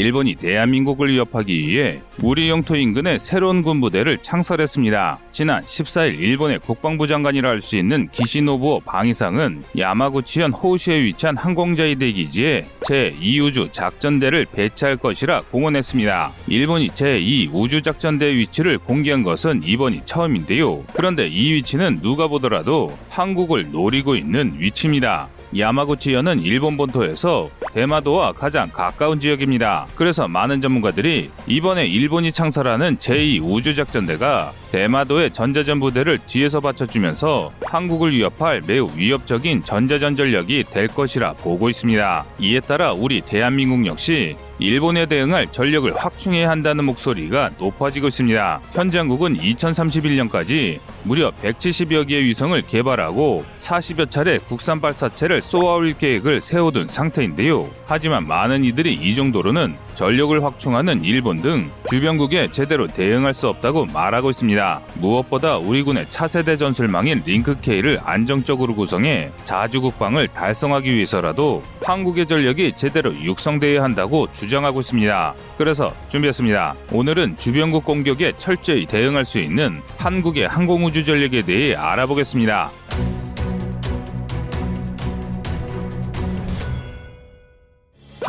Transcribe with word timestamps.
일본이 0.00 0.34
대한민국을 0.34 1.12
위협하기 1.12 1.68
위해 1.68 2.00
우리 2.22 2.48
영토 2.48 2.74
인근에 2.74 3.18
새로운 3.18 3.60
군부대를 3.60 4.18
창설했습니다. 4.22 5.18
지난 5.30 5.62
14일 5.64 6.18
일본의 6.18 6.60
국방부 6.60 7.06
장관이라 7.06 7.48
할 7.50 7.60
수 7.60 7.76
있는 7.76 8.08
기시노부오 8.10 8.80
방위상은 8.80 9.62
야마구치현 9.76 10.52
호시에 10.52 11.02
위치한 11.02 11.36
항공자위대 11.36 12.12
기지에 12.12 12.64
제2우주 12.80 13.70
작전대를 13.70 14.46
배치할 14.50 14.96
것이라 14.96 15.42
공언했습니다. 15.50 16.30
일본이 16.48 16.88
제2우주 16.88 17.84
작전대 17.84 18.34
위치를 18.34 18.78
공개한 18.78 19.22
것은 19.22 19.60
이번이 19.62 20.00
처음인데요. 20.06 20.82
그런데 20.94 21.28
이 21.28 21.52
위치는 21.52 22.00
누가 22.00 22.28
보더라도 22.28 22.90
한국을 23.10 23.70
노리고 23.70 24.16
있는 24.16 24.54
위치입니다. 24.58 25.28
야마구치현은 25.58 26.40
일본 26.40 26.76
본토에서 26.76 27.50
대마도와 27.74 28.32
가장 28.32 28.70
가까운 28.70 29.20
지역입니다. 29.20 29.86
그래서 29.94 30.26
많은 30.28 30.60
전문가들이 30.60 31.30
이번에 31.46 31.86
일본이 31.86 32.32
창설하는 32.32 32.98
제2 32.98 33.42
우주작전대가 33.42 34.52
대마도의 34.70 35.32
전자전 35.32 35.80
부대를 35.80 36.18
뒤에서 36.26 36.60
받쳐주면서 36.60 37.52
한국을 37.64 38.12
위협할 38.12 38.62
매우 38.66 38.88
위협적인 38.94 39.64
전자전 39.64 40.16
전력이 40.16 40.64
될 40.70 40.86
것이라 40.86 41.34
보고 41.34 41.68
있습니다. 41.68 42.24
이에 42.38 42.60
따라 42.60 42.92
우리 42.92 43.20
대한민국 43.20 43.86
역시 43.86 44.36
일본에 44.58 45.06
대응할 45.06 45.50
전력을 45.50 45.92
확충해야 45.96 46.50
한다는 46.50 46.84
목소리가 46.84 47.50
높아지고 47.58 48.08
있습니다. 48.08 48.60
현재 48.72 48.98
한국은 48.98 49.38
2031년까지 49.38 50.78
무려 51.02 51.30
170여 51.42 52.06
개의 52.06 52.24
위성을 52.24 52.60
개발하고 52.62 53.44
40여 53.56 54.10
차례 54.10 54.38
국산 54.38 54.80
발사체를 54.80 55.40
쏘아올 55.40 55.94
계획을 55.94 56.40
세워둔 56.42 56.88
상태인데요. 56.88 57.68
하지만 57.86 58.26
많은 58.26 58.64
이들이 58.64 58.94
이 58.94 59.14
정도로는 59.14 59.74
전력을 59.94 60.42
확충하는 60.44 61.04
일본 61.04 61.42
등 61.42 61.70
주변국에 61.88 62.50
제대로 62.50 62.86
대응할 62.86 63.34
수 63.34 63.48
없다고 63.48 63.86
말하고 63.86 64.30
있습니다. 64.30 64.59
무엇보다 64.94 65.58
우리 65.58 65.82
군의 65.82 66.06
차세대 66.08 66.56
전술망인 66.56 67.22
링크K를 67.24 68.00
안정적으로 68.04 68.74
구성해 68.74 69.30
자주국방을 69.44 70.28
달성하기 70.28 70.92
위해서라도 70.92 71.62
한국의 71.82 72.26
전력이 72.26 72.74
제대로 72.76 73.14
육성되어야 73.14 73.82
한다고 73.82 74.30
주장하고 74.32 74.80
있습니다. 74.80 75.34
그래서 75.56 75.92
준비했습니다. 76.08 76.74
오늘은 76.92 77.36
주변국 77.38 77.84
공격에 77.84 78.32
철저히 78.36 78.86
대응할 78.86 79.24
수 79.24 79.38
있는 79.38 79.80
한국의 79.98 80.48
항공우주 80.48 81.04
전력에 81.04 81.42
대해 81.42 81.74
알아보겠습니다. 81.74 82.70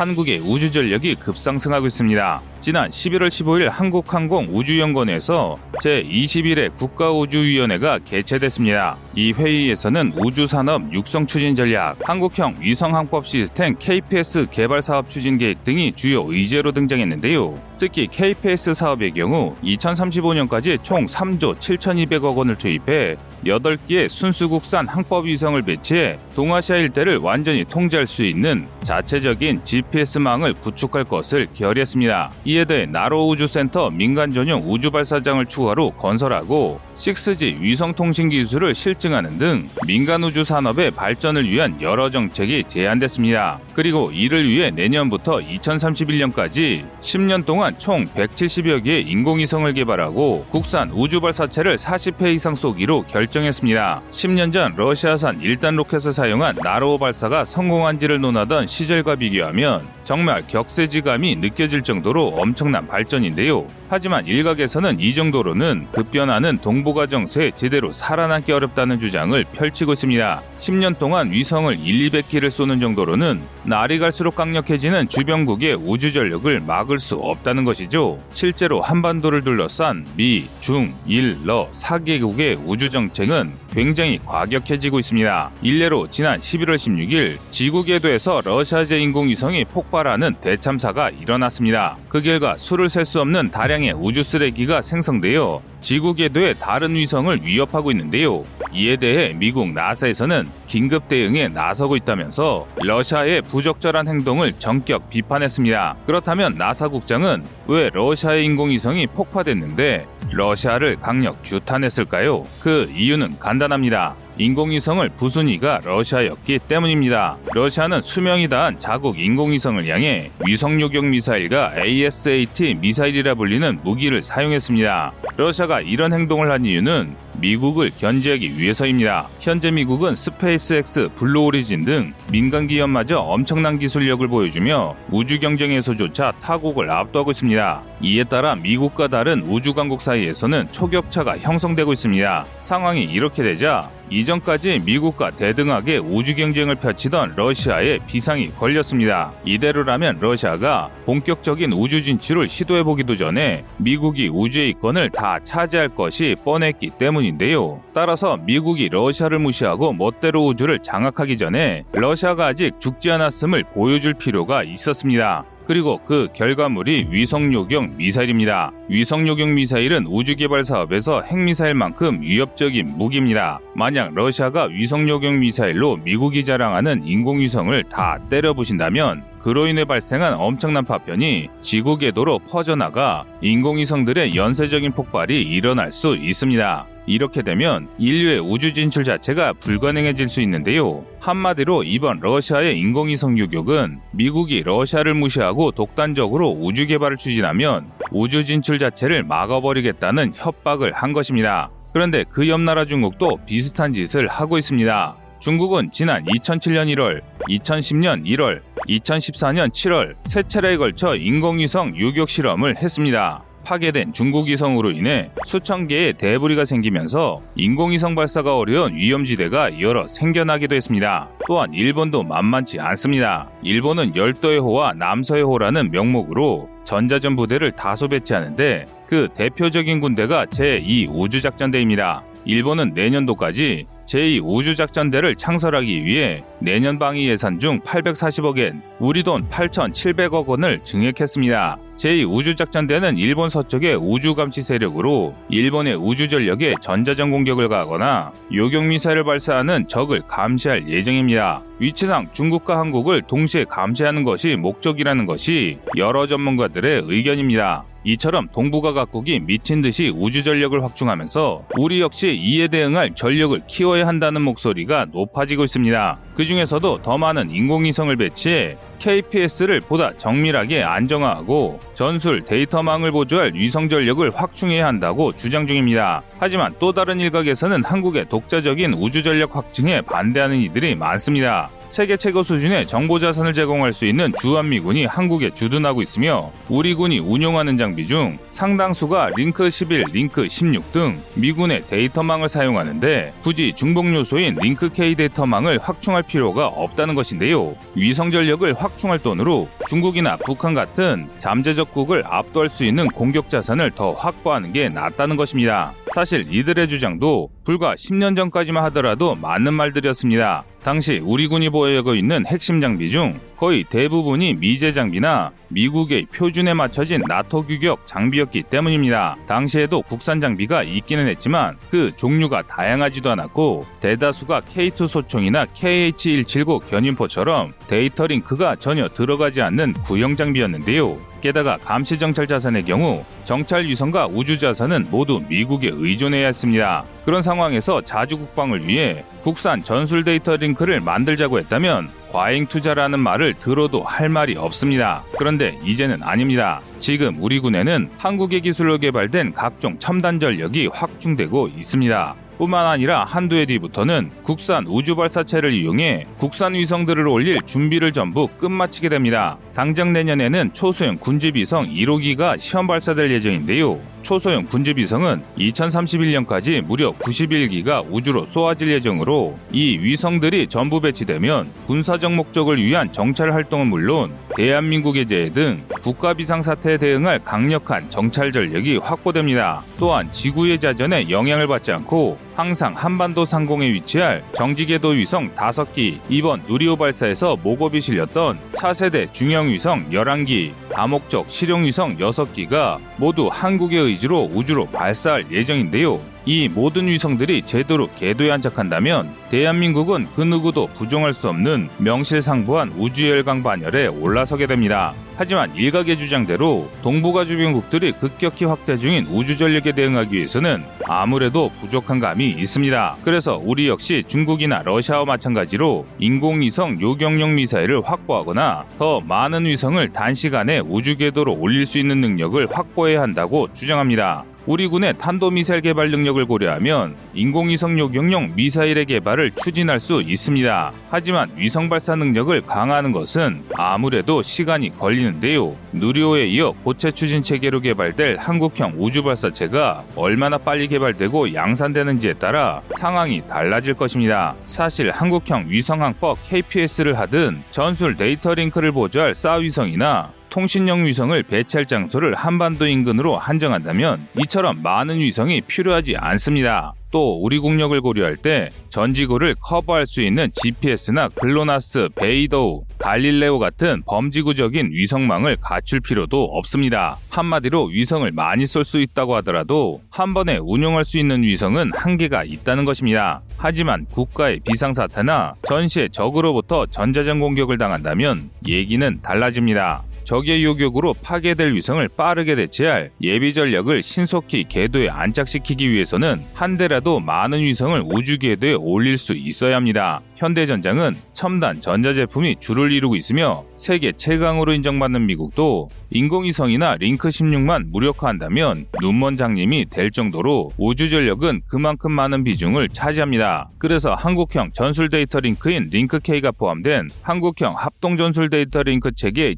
한국의 0.02 0.40
우주 0.40 0.72
전력이 0.72 1.14
급상승하고 1.14 1.86
있습니다. 1.86 2.42
지난 2.60 2.90
11월 2.90 3.28
15일 3.28 3.68
한국항공 3.68 4.48
우주연구원에서 4.50 5.56
제21회 5.80 6.76
국가우주위원회가 6.76 8.00
개최됐습니다. 8.00 8.96
이 9.14 9.30
회의에서는 9.30 10.14
우주산업 10.16 10.92
육성 10.92 11.28
추진 11.28 11.54
전략, 11.54 11.96
한국형 12.02 12.56
위성항법 12.58 13.28
시스템 13.28 13.76
KPS 13.78 14.48
개발 14.50 14.82
사업 14.82 15.08
추진 15.08 15.38
계획 15.38 15.62
등이 15.62 15.92
주요 15.92 16.24
의제로 16.28 16.72
등장했는데요. 16.72 17.71
특히 17.82 18.06
KPS 18.06 18.74
사업의 18.74 19.10
경우 19.10 19.56
2035년까지 19.64 20.80
총 20.84 21.06
3조 21.06 21.58
7,200억 21.58 22.36
원을 22.36 22.54
투입해 22.54 23.16
8개의 23.44 24.08
순수국산 24.08 24.86
항법 24.86 25.26
위성을 25.26 25.60
배치해 25.62 26.16
동아시아 26.36 26.76
일대를 26.76 27.18
완전히 27.18 27.64
통제할 27.64 28.06
수 28.06 28.22
있는 28.22 28.68
자체적인 28.84 29.64
GPS망을 29.64 30.54
구축할 30.54 31.02
것을 31.02 31.48
결의했습니다. 31.54 32.30
이에 32.44 32.64
대해 32.64 32.86
나로 32.86 33.26
우주센터 33.28 33.90
민간 33.90 34.30
전용 34.30 34.62
우주 34.64 34.92
발사장을 34.92 35.44
추가로 35.46 35.90
건설하고 35.92 36.78
6G 36.94 37.60
위성통신 37.60 38.28
기술을 38.28 38.76
실증하는 38.76 39.38
등 39.38 39.68
민간 39.88 40.22
우주 40.22 40.44
산업의 40.44 40.92
발전을 40.92 41.50
위한 41.50 41.80
여러 41.82 42.10
정책이 42.10 42.64
제안됐습니다. 42.68 43.58
그리고 43.74 44.12
이를 44.12 44.48
위해 44.48 44.70
내년부터 44.70 45.38
2031년까지 45.38 46.86
10년 47.00 47.44
동안 47.44 47.71
총 47.78 48.04
170여 48.04 48.84
개의 48.84 49.02
인공위성을 49.02 49.72
개발하고 49.72 50.46
국산 50.50 50.90
우주 50.90 51.20
발사체를 51.20 51.76
40회 51.76 52.34
이상 52.34 52.54
쏘기로 52.54 53.02
결정했습니다. 53.02 54.02
10년 54.10 54.52
전 54.52 54.74
러시아산 54.76 55.40
1단 55.40 55.76
로켓을 55.76 56.12
사용한 56.12 56.56
나로 56.62 56.98
발사가 56.98 57.44
성공한지를 57.44 58.20
논하던 58.20 58.66
시절과 58.66 59.16
비교하면 59.16 59.86
정말 60.04 60.46
격세지감이 60.46 61.36
느껴질 61.36 61.82
정도로 61.82 62.28
엄청난 62.28 62.86
발전인데요. 62.86 63.66
하지만 63.88 64.26
일각에서는 64.26 65.00
이 65.00 65.14
정도로는 65.14 65.88
급변하는 65.92 66.58
동북아 66.58 67.06
정세에 67.06 67.52
제대로 67.56 67.92
살아남기 67.92 68.52
어렵다는 68.52 68.98
주장을 68.98 69.44
펼치고 69.52 69.92
있습니다. 69.92 70.42
10년 70.60 70.98
동안 70.98 71.30
위성을 71.30 71.78
1, 71.78 72.10
200기를 72.10 72.50
쏘는 72.50 72.80
정도로는 72.80 73.40
날이 73.64 73.98
갈수록 73.98 74.34
강력해지는 74.34 75.08
주변국의 75.08 75.74
우주 75.74 76.12
전력을 76.12 76.60
막을 76.60 76.98
수 76.98 77.16
없다는 77.16 77.61
것이죠. 77.64 78.18
실제로 78.34 78.80
한반도를 78.80 79.42
둘러싼 79.42 80.04
미, 80.16 80.46
중, 80.60 80.92
일, 81.06 81.36
러 81.44 81.68
4개국의 81.72 82.60
우주 82.66 82.88
정책은 82.90 83.52
굉장히 83.72 84.18
과격해지고 84.24 84.98
있습니다. 84.98 85.50
일례로 85.62 86.08
지난 86.10 86.40
11월 86.40 86.76
16일 86.76 87.38
지구 87.50 87.84
궤도에서 87.84 88.42
러시아제 88.44 89.00
인공위성이 89.00 89.64
폭발하는 89.64 90.34
대참사가 90.40 91.10
일어났습니다. 91.10 91.96
그 92.08 92.20
결과 92.20 92.56
수를 92.56 92.88
셀 92.88 93.02
수 93.04 93.20
없는 93.20 93.50
다량의 93.50 93.94
우주 93.94 94.22
쓰레기가 94.22 94.80
생성되어 94.80 95.60
지구 95.82 96.14
궤도의 96.14 96.54
다른 96.60 96.94
위성을 96.94 97.44
위협하고 97.44 97.90
있는데요. 97.90 98.44
이에 98.72 98.96
대해 98.96 99.34
미국 99.36 99.72
나사에서는 99.72 100.44
긴급 100.68 101.08
대응에 101.08 101.48
나서고 101.48 101.96
있다면서 101.96 102.68
러시아의 102.76 103.42
부적절한 103.42 104.06
행동을 104.06 104.52
전격 104.58 105.10
비판했습니다. 105.10 105.96
그렇다면 106.06 106.56
나사 106.56 106.88
국장은 106.88 107.42
왜 107.66 107.90
러시아의 107.92 108.44
인공위성이 108.46 109.08
폭파됐는데 109.08 110.06
러시아를 110.30 110.96
강력 111.00 111.42
규탄했을까요? 111.42 112.44
그 112.60 112.90
이유는 112.96 113.40
간단합니다. 113.40 114.14
인공위성을 114.38 115.08
부순 115.10 115.48
이가 115.48 115.80
러시아였기 115.84 116.60
때문입니다. 116.68 117.36
러시아는 117.54 118.02
수명이 118.02 118.48
다한 118.48 118.78
자국 118.78 119.20
인공위성을 119.20 119.86
향해 119.86 120.30
위성 120.46 120.80
요격 120.80 121.06
미사일과 121.06 121.72
ASAT 121.76 122.74
미사일이라 122.80 123.34
불리는 123.34 123.80
무기를 123.82 124.22
사용했습니다. 124.22 125.12
러시아가 125.36 125.80
이런 125.80 126.12
행동을 126.12 126.50
한 126.50 126.64
이유는 126.64 127.14
미국을 127.42 127.90
견제하기 127.98 128.56
위해서입니다. 128.56 129.28
현재 129.40 129.72
미국은 129.72 130.14
스페이스X, 130.14 131.08
블루오리진 131.16 131.84
등 131.84 132.12
민간 132.30 132.68
기업마저 132.68 133.18
엄청난 133.18 133.80
기술력을 133.80 134.26
보여주며 134.28 134.94
우주 135.10 135.40
경쟁에서조차 135.40 136.34
타국을 136.40 136.88
압도하고 136.90 137.32
있습니다. 137.32 137.82
이에 138.00 138.24
따라 138.24 138.54
미국과 138.54 139.08
다른 139.08 139.42
우주 139.42 139.74
강국 139.74 140.02
사이에서는 140.02 140.68
초격차가 140.70 141.38
형성되고 141.38 141.92
있습니다. 141.92 142.44
상황이 142.60 143.02
이렇게 143.02 143.42
되자 143.42 143.90
이전까지 144.12 144.82
미국과 144.84 145.30
대등하게 145.30 145.96
우주 145.96 146.34
경쟁을 146.36 146.74
펼치던 146.76 147.32
러시아에 147.34 147.98
비상이 148.06 148.50
걸렸습니다. 148.52 149.32
이대로라면 149.44 150.18
러시아가 150.20 150.90
본격적인 151.06 151.72
우주 151.72 152.02
진출을 152.02 152.46
시도해보기도 152.46 153.16
전에 153.16 153.64
미국이 153.78 154.28
우주의 154.28 154.70
이권을 154.70 155.10
다 155.10 155.38
차지할 155.42 155.88
것이 155.90 156.36
뻔했기 156.44 156.90
때문 156.98 157.24
인데요. 157.32 157.80
따라서 157.94 158.36
미국이 158.44 158.88
러시아를 158.88 159.38
무시하고 159.38 159.92
멋대로 159.92 160.46
우주를 160.46 160.80
장악하기 160.80 161.38
전에 161.38 161.84
러시아가 161.92 162.46
아직 162.46 162.80
죽지 162.80 163.10
않았음을 163.10 163.64
보여줄 163.74 164.14
필요가 164.14 164.62
있었습니다. 164.62 165.44
그리고 165.66 166.00
그 166.04 166.28
결과물이 166.34 167.08
위성요격 167.10 167.96
미사일입니다. 167.96 168.72
위성요격 168.88 169.48
미사일은 169.50 170.06
우주개발 170.06 170.64
사업에서 170.64 171.22
핵미사일만큼 171.22 172.20
위협적인 172.22 172.94
무기입니다. 172.98 173.60
만약 173.74 174.12
러시아가 174.14 174.64
위성요격 174.64 175.34
미사일로 175.34 175.98
미국이 175.98 176.44
자랑하는 176.44 177.06
인공위성을 177.06 177.84
다 177.84 178.18
때려부신다면 178.28 179.22
그로 179.42 179.66
인해 179.66 179.84
발생한 179.84 180.34
엄청난 180.38 180.84
파편이 180.84 181.48
지구 181.62 181.98
궤도로 181.98 182.38
퍼져나가 182.50 183.24
인공위성들의 183.40 184.36
연쇄적인 184.36 184.92
폭발이 184.92 185.42
일어날 185.42 185.90
수 185.90 186.14
있습니다. 186.16 186.86
이렇게 187.06 187.42
되면 187.42 187.88
인류의 187.98 188.38
우주 188.38 188.72
진출 188.72 189.02
자체가 189.02 189.54
불가능해질 189.54 190.28
수 190.28 190.40
있는데요. 190.42 191.04
한마디로 191.18 191.82
이번 191.82 192.20
러시아의 192.20 192.78
인공위성 192.78 193.36
유격은 193.36 193.98
미국이 194.12 194.62
러시아를 194.62 195.14
무시하고 195.14 195.72
독단적으로 195.72 196.50
우주 196.52 196.86
개발을 196.86 197.16
추진하면 197.16 197.86
우주 198.12 198.44
진출 198.44 198.78
자체를 198.78 199.24
막아버리겠다는 199.24 200.32
협박을 200.36 200.92
한 200.92 201.12
것입니다. 201.12 201.70
그런데 201.92 202.24
그 202.30 202.48
옆 202.48 202.60
나라 202.60 202.84
중국도 202.84 203.40
비슷한 203.46 203.92
짓을 203.92 204.28
하고 204.28 204.56
있습니다. 204.56 205.16
중국은 205.42 205.90
지난 205.90 206.24
2007년 206.24 206.86
1월, 206.94 207.20
2010년 207.48 208.24
1월, 208.24 208.60
2014년 208.88 209.72
7월 209.72 210.14
세 210.28 210.44
차례에 210.44 210.76
걸쳐 210.76 211.16
인공위성 211.16 211.96
유격 211.96 212.30
실험을 212.30 212.76
했습니다. 212.76 213.42
파괴된 213.64 214.12
중국 214.12 214.46
위성으로 214.46 214.92
인해 214.92 215.30
수천 215.46 215.88
개의 215.88 216.12
대부리가 216.12 216.64
생기면서 216.64 217.40
인공위성 217.56 218.14
발사가 218.14 218.56
어려운 218.56 218.94
위험지대가 218.94 219.80
여러 219.80 220.06
생겨나기도 220.06 220.76
했습니다. 220.76 221.28
또한 221.48 221.74
일본도 221.74 222.22
만만치 222.22 222.78
않습니다. 222.78 223.50
일본은 223.62 224.14
열도의 224.14 224.60
호와 224.60 224.92
남서의 224.92 225.42
호라는 225.42 225.90
명목으로 225.90 226.68
전자전 226.84 227.34
부대를 227.34 227.72
다소 227.72 228.06
배치하는데 228.06 228.86
그 229.08 229.28
대표적인 229.34 230.00
군대가 230.00 230.46
제2 230.46 231.08
우주작전대입니다. 231.10 232.22
일본은 232.44 232.92
내년도까지 232.94 233.86
제2우주작전대를 234.06 235.38
창설하기 235.38 236.04
위해 236.04 236.42
내년 236.58 236.98
방위 236.98 237.28
예산 237.28 237.58
중 237.58 237.80
840억엔, 237.80 238.80
우리 238.98 239.22
돈 239.22 239.48
8,700억 239.48 240.46
원을 240.46 240.80
증액했습니다. 240.84 241.78
제2우주작전대는 241.96 243.18
일본 243.18 243.48
서쪽의 243.48 243.96
우주감시 243.96 244.62
세력으로 244.62 245.34
일본의 245.48 245.96
우주전력에 245.96 246.74
전자전 246.80 247.30
공격을 247.30 247.68
가거나 247.68 248.32
요격미사일을 248.52 249.24
발사하는 249.24 249.88
적을 249.88 250.22
감시할 250.26 250.88
예정입니다. 250.88 251.62
위치상 251.78 252.26
중국과 252.32 252.78
한국을 252.78 253.22
동시에 253.22 253.64
감시하는 253.64 254.24
것이 254.24 254.56
목적이라는 254.56 255.26
것이 255.26 255.78
여러 255.96 256.26
전문가들의 256.26 257.04
의견입니다. 257.06 257.84
이처럼 258.04 258.48
동북아 258.52 258.92
각국이 258.92 259.40
미친 259.40 259.80
듯이 259.80 260.12
우주 260.12 260.42
전력을 260.42 260.82
확충하면서 260.82 261.66
우리 261.78 262.00
역시 262.00 262.32
이에 262.34 262.66
대응할 262.66 263.14
전력을 263.14 263.62
키워야 263.92 264.06
한다는 264.06 264.42
목소리가 264.42 265.06
높아지고 265.12 265.64
있습니다. 265.64 266.18
그 266.34 266.46
중에서도 266.46 267.02
더 267.02 267.18
많은 267.18 267.50
인공위성을 267.50 268.14
배치해 268.16 268.76
KPS를 268.98 269.80
보다 269.80 270.16
정밀하게 270.16 270.82
안정화하고 270.82 271.78
전술 271.94 272.44
데이터망을 272.44 273.12
보조할 273.12 273.52
위성 273.54 273.88
전력을 273.88 274.30
확충해야 274.34 274.86
한다고 274.86 275.32
주장 275.32 275.66
중입니다. 275.66 276.22
하지만 276.38 276.74
또 276.78 276.92
다른 276.92 277.20
일각에서는 277.20 277.84
한국의 277.84 278.28
독자적인 278.28 278.94
우주 278.94 279.22
전력 279.22 279.56
확충에 279.56 280.00
반대하는 280.00 280.56
이들이 280.56 280.94
많습니다. 280.94 281.68
세계 281.92 282.16
최고 282.16 282.42
수준의 282.42 282.86
정보 282.86 283.18
자산을 283.18 283.52
제공할 283.52 283.92
수 283.92 284.06
있는 284.06 284.32
주한미군이 284.40 285.04
한국에 285.04 285.50
주둔하고 285.50 286.00
있으며 286.00 286.50
우리 286.70 286.94
군이 286.94 287.18
운용하는 287.18 287.76
장비 287.76 288.06
중 288.06 288.38
상당수가 288.50 289.32
링크 289.36 289.68
11, 289.68 290.06
링크 290.10 290.48
16 290.48 290.90
등 290.92 291.20
미군의 291.34 291.82
데이터망을 291.88 292.48
사용하는데 292.48 293.34
굳이 293.42 293.74
중복 293.76 294.06
요소인 294.06 294.56
링크 294.62 294.88
K 294.88 295.14
데이터망을 295.14 295.78
확충할 295.82 296.22
필요가 296.22 296.66
없다는 296.66 297.14
것인데요. 297.14 297.76
위성 297.94 298.30
전력을 298.30 298.72
확충할 298.72 299.18
돈으로 299.18 299.68
중국이나 299.92 300.38
북한 300.38 300.72
같은 300.72 301.28
잠재적국을 301.38 302.22
압도할 302.24 302.70
수 302.70 302.86
있는 302.86 303.08
공격 303.08 303.50
자산을 303.50 303.90
더 303.90 304.12
확보하는 304.12 304.72
게 304.72 304.88
낫다는 304.88 305.36
것입니다. 305.36 305.92
사실 306.14 306.46
이들의 306.50 306.88
주장도 306.88 307.50
불과 307.64 307.94
10년 307.94 308.34
전까지만 308.34 308.82
하더라도 308.84 309.34
맞는 309.34 309.74
말들이었습니다. 309.74 310.64
당시 310.82 311.20
우리 311.22 311.46
군이 311.46 311.70
보유하고 311.70 312.14
있는 312.14 312.44
핵심 312.46 312.80
장비 312.80 313.10
중 313.10 313.38
거의 313.56 313.84
대부분이 313.84 314.54
미제 314.54 314.90
장비나 314.90 315.52
미국의 315.68 316.26
표준에 316.34 316.74
맞춰진 316.74 317.22
나토 317.28 317.66
규격 317.66 318.04
장비였기 318.06 318.64
때문입니다. 318.64 319.36
당시에도 319.46 320.02
국산 320.02 320.40
장비가 320.40 320.82
있기는 320.82 321.28
했지만 321.28 321.76
그 321.88 322.10
종류가 322.16 322.62
다양하지도 322.62 323.30
않았고 323.30 323.86
대다수가 324.00 324.62
K2 324.62 325.06
소총이나 325.06 325.66
KH-179 325.66 326.90
견인포처럼 326.90 327.72
데이터 327.86 328.26
링크가 328.26 328.76
전혀 328.76 329.08
들어가지 329.08 329.62
않는 329.62 329.81
구형 330.04 330.36
장비였는데요. 330.36 331.16
게다가 331.40 331.76
감시 331.78 332.18
정찰 332.18 332.46
자산의 332.46 332.84
경우 332.84 333.24
정찰 333.44 333.84
위성과 333.84 334.28
우주 334.28 334.58
자산은 334.58 335.08
모두 335.10 335.42
미국에 335.48 335.90
의존해야 335.92 336.46
했습니다. 336.46 337.04
그런 337.24 337.42
상황에서 337.42 338.00
자주 338.02 338.38
국방을 338.38 338.86
위해 338.86 339.24
국산 339.42 339.82
전술 339.82 340.22
데이터 340.22 340.54
링크를 340.54 341.00
만들자고 341.00 341.58
했다면 341.58 342.10
과잉 342.30 342.66
투자라는 342.66 343.18
말을 343.18 343.54
들어도 343.54 344.02
할 344.02 344.28
말이 344.28 344.56
없습니다. 344.56 345.22
그런데 345.36 345.78
이제는 345.84 346.22
아닙니다. 346.22 346.80
지금 347.00 347.36
우리 347.40 347.58
군에는 347.58 348.10
한국의 348.16 348.60
기술로 348.62 348.98
개발된 348.98 349.52
각종 349.52 349.98
첨단 349.98 350.38
전력이 350.38 350.86
확충되고 350.92 351.68
있습니다. 351.76 352.34
뿐만 352.62 352.86
아니라 352.86 353.24
한두 353.24 353.56
해 353.56 353.66
뒤부터는 353.66 354.30
국산 354.44 354.86
우주 354.86 355.16
발사체를 355.16 355.72
이용해 355.74 356.26
국산 356.38 356.74
위성들을 356.74 357.26
올릴 357.26 357.58
준비를 357.66 358.12
전부 358.12 358.46
끝마치게 358.46 359.08
됩니다. 359.08 359.58
당장 359.74 360.12
내년에는 360.12 360.72
초소형 360.72 361.16
군집위성 361.16 361.86
1호기가 361.86 362.60
시험 362.60 362.86
발사될 362.86 363.32
예정인데요. 363.32 363.98
초소형 364.22 364.66
군집위성은 364.66 365.42
2031년까지 365.58 366.80
무려 366.82 367.10
91기가 367.10 368.04
우주로 368.08 368.46
쏘아질 368.46 368.88
예정으로 368.92 369.58
이 369.72 369.98
위성들이 369.98 370.68
전부 370.68 371.00
배치되면 371.00 371.66
군사적 371.86 372.32
목적을 372.32 372.82
위한 372.82 373.12
정찰 373.12 373.52
활동은 373.52 373.88
물론 373.88 374.32
대한민국의 374.56 375.26
재해 375.26 375.50
등 375.50 375.82
국가 376.02 376.34
비상 376.34 376.62
사태에 376.62 376.96
대응할 376.98 377.40
강력한 377.44 378.08
정찰 378.10 378.52
전력이 378.52 378.98
확보됩니다. 378.98 379.82
또한 379.98 380.30
지구의 380.30 380.78
자전에 380.78 381.28
영향을 381.28 381.66
받지 381.66 381.90
않고 381.90 382.38
항상 382.54 382.94
한반도 382.94 383.46
상공에 383.46 383.92
위치할 383.92 384.42
정지궤도 384.54 385.08
위성 385.10 385.54
5기, 385.54 386.18
이번 386.28 386.62
누리호 386.68 386.96
발사에서 386.96 387.56
목업이 387.62 388.00
실렸던 388.00 388.58
차세대 388.76 389.32
중형 389.32 389.68
위성 389.68 390.08
11기, 390.10 390.72
다목적 390.92 391.46
실용 391.50 391.84
위성 391.84 392.16
6기가 392.16 392.98
모두 393.16 393.48
한국의 393.50 393.98
의지로 393.98 394.50
우주로 394.52 394.86
발사할 394.86 395.50
예정인데요. 395.50 396.31
이 396.44 396.68
모든 396.68 397.06
위성들이 397.06 397.62
제대로 397.62 398.08
궤도에 398.18 398.50
안착한다면 398.50 399.28
대한민국은 399.50 400.26
그 400.34 400.42
누구도 400.42 400.88
부정할 400.88 401.32
수 401.34 401.48
없는 401.48 401.88
명실상부한 401.98 402.94
우주열강 402.98 403.62
반열에 403.62 404.08
올라서게 404.08 404.66
됩니다. 404.66 405.14
하지만 405.36 405.74
일각의 405.74 406.18
주장대로 406.18 406.88
동북아 407.02 407.44
주변국들이 407.44 408.12
급격히 408.12 408.64
확대 408.64 408.98
중인 408.98 409.26
우주 409.26 409.56
전력에 409.56 409.92
대응하기 409.92 410.36
위해서는 410.36 410.82
아무래도 411.08 411.70
부족한 411.80 412.20
감이 412.20 412.50
있습니다. 412.50 413.16
그래서 413.24 413.60
우리 413.62 413.88
역시 413.88 414.24
중국이나 414.26 414.82
러시아와 414.84 415.24
마찬가지로 415.24 416.06
인공위성 416.18 417.00
요격용 417.00 417.54
미사일을 417.54 418.02
확보하거나 418.04 418.84
더 418.98 419.20
많은 419.20 419.64
위성을 419.64 420.12
단시간에 420.12 420.80
우주 420.80 421.16
궤도로 421.16 421.54
올릴 421.58 421.86
수 421.86 421.98
있는 421.98 422.20
능력을 422.20 422.68
확보해야 422.70 423.22
한다고 423.22 423.68
주장합니다. 423.72 424.44
우리 424.64 424.86
군의 424.86 425.12
탄도미사일 425.18 425.80
개발 425.80 426.12
능력을 426.12 426.44
고려하면 426.46 427.16
인공위성 427.34 427.98
요격용 427.98 428.52
미사일의 428.54 429.06
개발을 429.06 429.50
추진할 429.62 429.98
수 429.98 430.22
있습니다. 430.22 430.92
하지만 431.10 431.50
위성 431.56 431.88
발사 431.88 432.14
능력을 432.14 432.60
강화하는 432.60 433.10
것은 433.10 433.60
아무래도 433.74 434.40
시간이 434.40 434.96
걸리는데요. 434.96 435.74
누리호에 435.92 436.46
이어 436.46 436.72
고체 436.84 437.10
추진 437.10 437.42
체계로 437.42 437.80
개발될 437.80 438.36
한국형 438.38 438.94
우주 438.98 439.24
발사체가 439.24 440.04
얼마나 440.14 440.58
빨리 440.58 440.86
개발되고 440.86 441.54
양산되는지에 441.54 442.34
따라 442.34 442.82
상황이 442.98 443.42
달라질 443.48 443.94
것입니다. 443.94 444.54
사실 444.66 445.10
한국형 445.10 445.66
위성항법 445.68 446.38
KPS를 446.48 447.18
하든 447.18 447.64
전술 447.72 448.16
데이터 448.16 448.54
링크를 448.54 448.92
보조할 448.92 449.34
SAR 449.34 449.56
위성이나 449.56 450.30
통신용 450.52 451.06
위성을 451.06 451.42
배치할 451.44 451.86
장소를 451.86 452.34
한반도 452.34 452.86
인근으로 452.86 453.38
한정한다면 453.38 454.28
이처럼 454.38 454.82
많은 454.82 455.18
위성이 455.18 455.62
필요하지 455.62 456.16
않습니다. 456.18 456.92
또 457.10 457.42
우리 457.42 457.58
국력을 457.58 457.98
고려할 458.00 458.36
때 458.36 458.68
전지구를 458.90 459.54
커버할 459.62 460.06
수 460.06 460.20
있는 460.20 460.50
GPS나 460.54 461.30
글로나스, 461.30 462.10
베이더우, 462.14 462.84
갈릴레오 462.98 463.58
같은 463.58 464.02
범지구적인 464.06 464.90
위성망을 464.92 465.56
갖출 465.60 466.00
필요도 466.00 466.42
없습니다. 466.42 467.16
한마디로 467.30 467.86
위성을 467.86 468.30
많이 468.32 468.66
쏠 468.66 468.84
수 468.84 469.00
있다고 469.00 469.36
하더라도 469.36 470.02
한 470.10 470.34
번에 470.34 470.58
운용할 470.58 471.04
수 471.04 471.18
있는 471.18 471.42
위성은 471.42 471.92
한계가 471.94 472.44
있다는 472.44 472.84
것입니다. 472.84 473.40
하지만 473.56 474.04
국가의 474.06 474.60
비상사태나 474.64 475.54
전시의 475.66 476.10
적으로부터 476.10 476.84
전자전 476.86 477.40
공격을 477.40 477.78
당한다면 477.78 478.50
얘기는 478.68 479.20
달라집니다. 479.22 480.02
적의 480.24 480.64
요격으로 480.64 481.14
파괴될 481.14 481.74
위성을 481.74 482.06
빠르게 482.08 482.54
대체할 482.54 483.10
예비 483.22 483.54
전력을 483.54 484.02
신속히 484.02 484.64
궤도에 484.68 485.08
안착시키기 485.08 485.90
위해서는 485.90 486.42
한 486.54 486.76
대라도 486.76 487.20
많은 487.20 487.60
위성을 487.62 488.02
우주 488.06 488.38
궤도에 488.38 488.74
올릴 488.74 489.16
수 489.16 489.34
있어야 489.34 489.76
합니다. 489.76 490.20
현대전장은 490.36 491.16
첨단 491.34 491.80
전자제품이 491.80 492.56
주를 492.58 492.90
이루고 492.92 493.14
있으며 493.16 493.64
세계 493.76 494.12
최강으로 494.12 494.72
인정받는 494.72 495.26
미국도 495.26 495.88
인공위성이나 496.10 496.96
링크 496.96 497.28
16만 497.28 497.90
무력화한다면 497.90 498.86
눈먼 499.00 499.36
장님이 499.36 499.86
될 499.88 500.10
정도로 500.10 500.70
우주 500.76 501.08
전력은 501.08 501.62
그만큼 501.68 502.12
많은 502.12 502.44
비중을 502.44 502.90
차지합니다. 502.90 503.70
그래서 503.78 504.14
한국형 504.14 504.72
전술 504.74 505.08
데이터 505.08 505.40
링크인 505.40 505.88
링크K가 505.90 506.52
포함된 506.52 507.08
한국형 507.22 507.76
합동 507.76 508.16
전술 508.16 508.50
데이터 508.50 508.82
링크 508.82 509.12
체계 509.14 509.54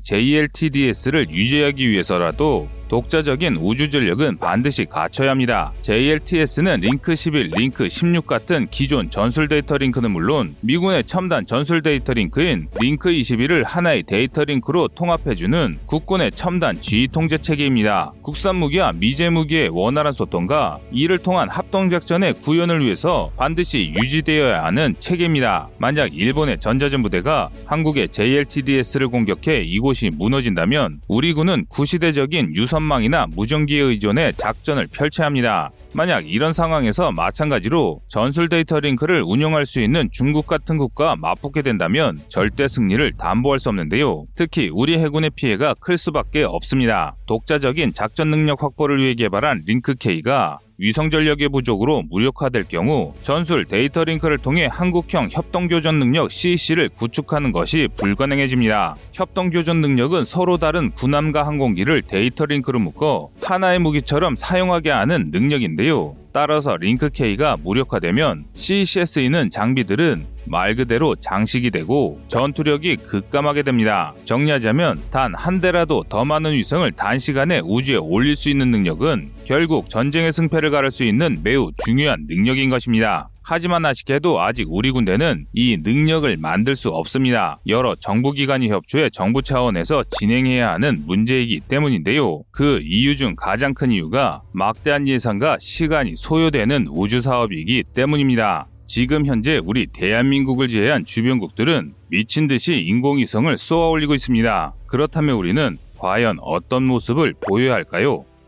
JLTDS를 0.55 1.31
유지하기 1.31 1.91
위해서라도 1.91 2.69
독자적인 2.95 3.57
우주 3.57 3.91
전력은 3.91 4.39
반드시 4.39 4.85
갖춰야 4.85 5.33
합니다. 5.33 5.73
JLTS는 5.83 6.79
링크 6.79 7.17
11, 7.17 7.51
링크 7.57 7.89
16 7.89 8.25
같은 8.25 8.69
기존 8.71 9.11
전술 9.11 9.49
데이터 9.49 9.77
링크는 9.77 10.13
물론 10.13 10.55
미군의 10.61 11.03
첨단 11.03 11.45
전술 11.45 11.83
데이터 11.83 12.13
링크인 12.13 12.69
링크 12.79 13.11
21을 13.11 13.65
하나의 13.65 14.05
데이터 14.05 14.45
링크로 14.45 14.87
통합해주는 14.95 15.79
국군의 15.87 16.31
첨단 16.37 16.81
지휘 16.81 17.09
통제 17.09 17.37
체계입니다. 17.37 18.13
국산 18.23 18.55
무기와 18.55 18.93
미제 18.93 19.29
무기의 19.29 19.71
원활한 19.71 20.13
소통과 20.13 20.79
이를 20.93 21.19
통한 21.19 21.49
합동 21.49 21.91
작전의 21.91 22.43
구현을 22.43 22.85
위해서 22.85 23.33
반드시 23.37 23.93
유지되어야 23.97 24.63
하는 24.63 24.95
체계입니다. 25.01 25.69
만약 25.79 26.17
일본의 26.17 26.61
전자전 26.61 27.03
부대가 27.03 27.51
한국의 27.65 28.11
JLTDS를 28.11 29.09
공격해 29.09 29.63
이곳이 29.63 30.11
무너진다면 30.17 31.01
우리 31.09 31.33
군은 31.33 31.67
구시대적인 31.71 32.55
유선 32.55 32.84
전화망이나 32.85 33.27
무전기에 33.35 33.81
의존해 33.81 34.33
작전을 34.33 34.87
펼쳐야 34.93 35.27
합니다. 35.27 35.71
만약 35.95 36.29
이런 36.29 36.53
상황에서 36.53 37.13
마찬가지로 37.13 38.01
전술 38.09 38.49
데이터 38.49 38.81
링크를 38.81 39.23
운영할 39.23 39.65
수 39.65 39.81
있는 39.81 40.09
중국 40.13 40.47
같은 40.47 40.77
국가와 40.77 41.17
맞붙게 41.17 41.63
된다면 41.63 42.21
절대 42.29 42.69
승리를 42.69 43.13
담보할 43.17 43.61
수 43.61 43.69
없는데요. 43.71 44.27
특히 44.35 44.71
우리 44.73 44.99
해군의 44.99 45.31
피해가 45.35 45.75
클 45.81 45.97
수밖에 45.97 46.43
없습니다. 46.43 47.17
독자적인 47.27 47.95
작전 47.95 48.31
능력 48.31 48.63
확보를 48.63 49.01
위해 49.01 49.15
개발한 49.15 49.63
링크K가 49.67 50.59
위성 50.77 51.09
전력의 51.09 51.51
부족으로 51.51 52.03
무력화될 52.11 52.65
경우 52.65 53.15
전술 53.23 53.65
데이터 53.65 54.03
링크를 54.03 54.39
통해 54.39 54.69
한국형 54.71 55.29
협동 55.31 55.69
교전 55.69 56.01
능력 56.01 56.33
CEC를 56.33 56.89
구축하는 56.89 57.53
것이 57.53 57.89
불가능해집니다. 57.97 58.97
협동 59.13 59.51
교전 59.51 59.81
능력은 59.81 60.25
서로 60.25 60.57
다른 60.57 60.91
군함과 60.91 61.47
항공기를 61.47 62.03
데이터 62.03 62.45
링크로 62.45 62.81
묶어 62.81 63.31
하나의 63.43 63.79
무기처럼 63.79 64.35
사용하게 64.35 64.91
하는 64.91 65.31
능력인데요. 65.31 66.24
따라서 66.35 66.77
링크K가 66.77 67.59
무력화되면 67.63 68.47
CEC에 68.55 69.25
있는 69.25 69.51
장비들은 69.51 70.27
말 70.47 70.75
그대로 70.75 71.15
장식이 71.15 71.71
되고 71.71 72.21
전투력이 72.29 72.97
급감하게 72.97 73.63
됩니다. 73.63 74.13
정리하자면 74.25 75.05
단 75.11 75.33
한 75.35 75.61
대라도 75.61 76.03
더 76.09 76.25
많은 76.25 76.53
위성을 76.55 76.91
단시간에 76.93 77.61
우주에 77.65 77.97
올릴 77.97 78.35
수 78.35 78.51
있는 78.51 78.71
능력은 78.73 79.31
결국 79.45 79.89
전쟁의 79.89 80.33
승패를 80.33 80.71
가를 80.71 80.91
수 80.91 81.05
있는 81.05 81.39
매우 81.45 81.71
중요한 81.85 82.27
능력인 82.29 82.69
것입니다. 82.69 83.29
하지만 83.47 83.85
아쉽게도 83.85 84.41
아직 84.41 84.67
우리 84.71 84.91
군대는 84.91 85.47
이 85.53 85.77
능력을 85.77 86.35
만들 86.41 86.77
수 86.77 86.89
없습니다. 86.89 87.59
여러 87.67 87.95
정부기관이 87.95 88.71
협조해 88.71 89.11
정부 89.11 89.43
차원에서 89.43 90.05
진행해야 90.19 90.73
하는 90.73 91.05
문제이기 91.07 91.61
때문인데요. 91.69 92.43
그 92.51 92.81
이유 92.83 93.17
중 93.17 93.37
가장 93.37 93.75
큰 93.75 93.91
이유가 93.93 94.41
막대한 94.53 95.07
예산과 95.07 95.59
시간이 95.61 96.15
소요되는 96.17 96.87
우주 96.91 97.21
사업이기 97.21 97.85
때문입니다. 97.95 98.67
지금 98.87 99.27
현재 99.27 99.61
우리 99.63 99.87
대한민국을 99.89 100.69
제외한 100.69 101.05
주변국들은 101.05 101.93
미친 102.09 102.49
듯이 102.49 102.77
인공위성을 102.77 103.57
쏘아 103.59 103.89
올리고 103.89 104.15
있습니다. 104.15 104.75
그렇다면 104.87 105.37
우리는 105.37 105.77
과연 105.99 106.39
어떤 106.41 106.85
모습을 106.85 107.35
보여야 107.47 107.75
할까요? 107.75 108.25